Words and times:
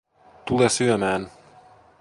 Tule 0.45 0.69
syömään 0.69 1.29